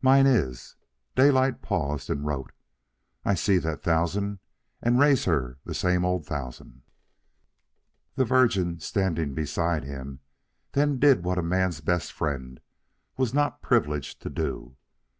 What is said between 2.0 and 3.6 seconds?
and wrote. "I see